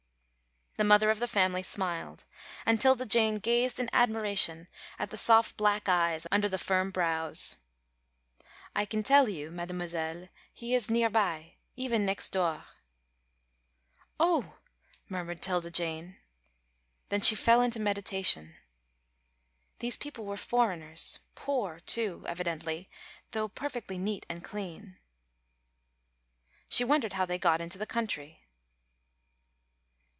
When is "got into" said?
27.37-27.77